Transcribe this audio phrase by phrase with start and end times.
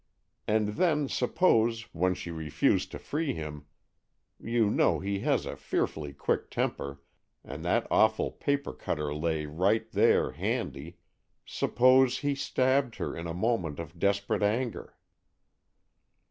[0.47, 6.49] And then suppose, when she refused to free him,—you know he has a fearfully quick
[6.49, 7.03] temper,
[7.43, 13.77] and that awful paper cutter lay right there, handy,—suppose he stabbed her in a moment
[13.79, 14.97] of desperate anger."